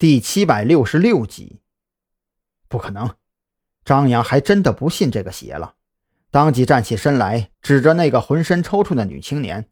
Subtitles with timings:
[0.00, 1.58] 第七百六十六集，
[2.68, 3.16] 不可能！
[3.84, 5.74] 张扬还真的不信这个邪了，
[6.30, 9.68] 当即站起身来，指着那个浑身抽搐的女青年，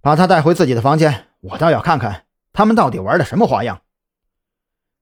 [0.00, 3.82] 把她带回自己的房间，我倒要看看他们到底玩的什么花样。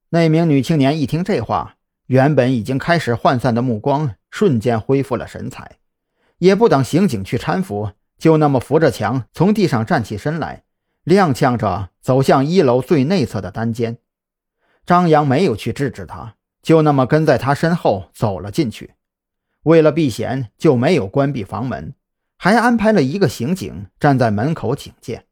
[0.08, 1.76] 那名女青年一听这话，
[2.06, 5.76] 原本已经开始涣散的目光瞬间恢复了神采，
[6.38, 10.64] 也不等刑警去搀扶，就那么扶着墙从地上站起身来，
[11.04, 13.98] 踉跄着走向一楼最内侧的单间。
[14.86, 18.94] 张扬没有去制止他，就那么跟在他身后走了进去。
[19.64, 21.92] 为了避嫌，就没有关闭房门，
[22.36, 25.24] 还安排了一个刑警站在门口警戒。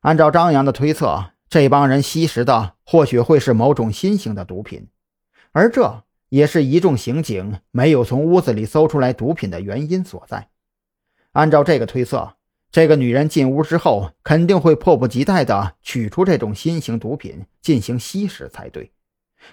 [0.00, 4.88] 按照张扬的推测，这帮人吸食的或许会是某种新型的毒品，
[5.52, 10.48] 而这也是一众刑警没有从屋子里搜出来毒品的原因所在。
[11.32, 12.36] 按照这个推测。
[12.72, 18.92] 这个女人进屋之后，肯定会迫不及待地取出这种新型毒品进行吸食才对。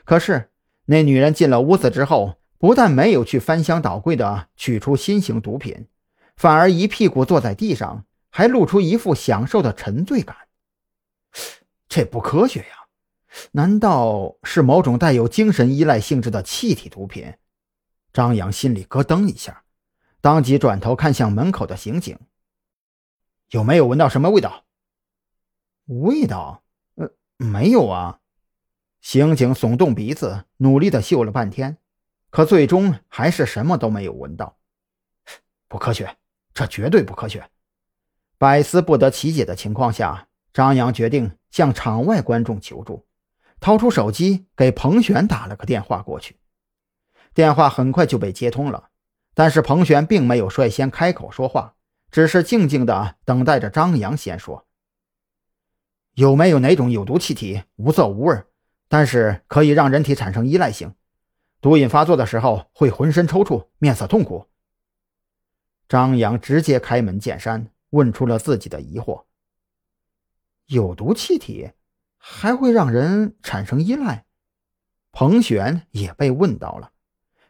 [0.06, 0.52] 可是，
[0.86, 5.88] 那女人进了屋子之后，不但没有去翻箱倒柜地取出新型毒品，
[6.36, 10.36] 反而一屁股坐在地上，还露出一副享受的沉醉感。
[11.90, 12.86] 这不科学呀！
[13.52, 17.34] 难道是某种带有精神依赖性质的气体毒品？
[18.14, 19.64] 张扬心里咯噔一下，
[20.22, 22.18] 当即转头看向门口的刑警。
[23.50, 24.66] 有没有闻到什么味道？
[25.86, 26.64] 味道？
[26.96, 28.20] 呃，没有啊。
[29.00, 31.78] 刑警耸动鼻子，努力的嗅了半天，
[32.30, 34.58] 可最终还是什么都没有闻到。
[35.70, 36.18] 不科学，
[36.54, 37.50] 这绝对不科学！
[38.38, 43.08] 百思不得其解的情况下，张扬决定向场外观众求助，
[43.62, 46.38] 掏出手机给彭璇打了个电话过去。
[47.34, 48.90] 电话很快就被接通了，
[49.34, 51.76] 但是彭璇并没有率先开口说话。
[52.12, 54.66] 只是静静的等待着张扬先说。
[56.14, 58.44] 有没有哪种有毒气体，无色无味，
[58.88, 60.96] 但是可以让人体产生依赖性，
[61.62, 64.48] 毒瘾发作的时候会浑身抽搐、面色痛苦？
[65.88, 69.26] 张扬直接开门见山，问出了自己的疑惑。
[70.66, 71.72] 有毒气体
[72.18, 74.26] 还会让人产生依赖？
[75.12, 76.92] 彭璇也被问到了。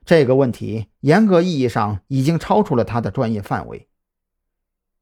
[0.05, 3.89] 这个问题严格意义上已经超出了他的专业范围。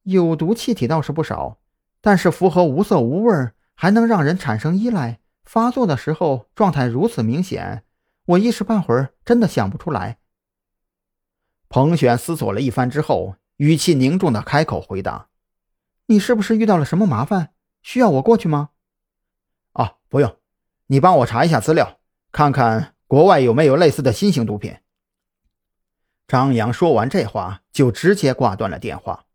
[0.06, 1.58] 有毒气体倒是不少，
[2.00, 5.18] 但是符合无色无味，还能让人产生依赖。
[5.44, 7.82] 发作的时候状态如此明显，
[8.26, 10.18] 我一时半会儿真的想不出来。
[11.68, 15.26] 彭璇思索了一番之后，语气凝重的开口回答
[16.06, 17.50] ：“你是不是遇到了什么麻烦？
[17.82, 18.70] 需要我过去吗
[19.74, 20.36] ？”“哦，不用，
[20.86, 21.98] 你帮我查一下资料，
[22.30, 24.76] 看看国外有没有类似的新型毒品。”
[26.28, 29.25] 张扬说完这话，就直接挂断了电话。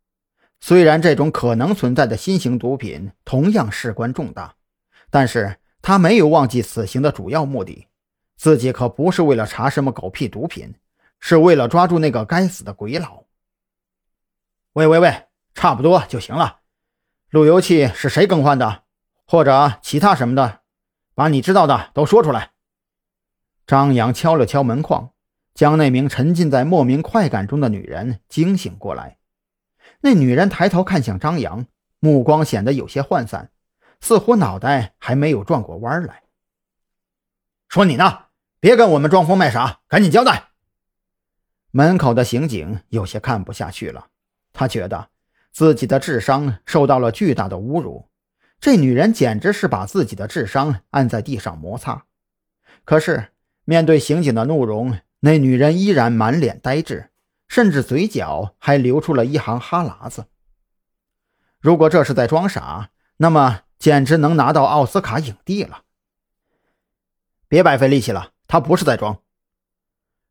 [0.63, 4.53] 虽然这种可能存在的新型毒品同样事关重大，
[5.09, 7.87] 但是他没有忘记此行的主要目的，
[8.37, 10.75] 自己可不是为了查什么狗屁毒品，
[11.19, 13.25] 是为了抓住那个该死的鬼佬。
[14.73, 16.59] 喂喂喂，差不多就行了。
[17.31, 18.83] 路由器是谁更换的，
[19.25, 20.59] 或者其他什么的，
[21.15, 22.51] 把你知道的都说出来。
[23.65, 25.11] 张扬敲了敲门框，
[25.55, 29.17] 将那名沉浸在莫名快感中的女人惊醒过来。
[30.01, 31.65] 那女人抬头看向张扬，
[31.99, 33.51] 目光显得有些涣散，
[33.99, 36.23] 似乎脑袋还没有转过弯来。
[37.67, 38.25] 说你呢，
[38.59, 40.49] 别跟我们装疯卖傻，赶紧交代！
[41.71, 44.07] 门口的刑警有些看不下去了，
[44.51, 45.09] 他觉得
[45.51, 48.09] 自己的智商受到了巨大的侮辱，
[48.59, 52.05] 这女人简直是把自己的智商按在地上摩擦。
[52.83, 53.27] 可是
[53.63, 57.10] 面对刑警的怒容，那女人依然满脸呆滞。
[57.51, 60.27] 甚至嘴角还流出了一行哈喇子。
[61.59, 65.83] 如果这是在装傻，那么简直能拿到奥斯卡影帝了。
[67.49, 69.21] 别白费力气了，他不是在装。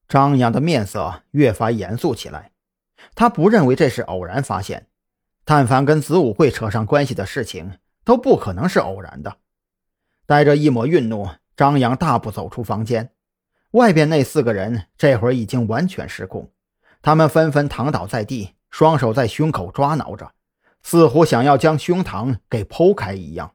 [0.09, 2.53] 张扬的面色越发严肃起来。
[3.15, 4.87] 他不认为这是偶然发现，
[5.45, 9.37] 但凡跟子午会扯上关系的事情，都不可能是偶然的。
[10.25, 13.13] 带着一抹愠怒，张扬大步走出房间。
[13.73, 16.51] 外边那四个人这会儿已经完全失控。
[17.03, 20.33] 他们纷纷躺倒在地，双手在胸口抓挠着，
[20.83, 23.53] 似乎想要将胸膛给剖开一样。